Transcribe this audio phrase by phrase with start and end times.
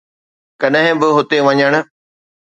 [0.61, 1.73] ڪڏهن به هتي وڃڻ